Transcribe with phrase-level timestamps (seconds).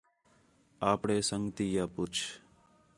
[0.91, 2.19] آپݨے سنڳتی آ پُچھ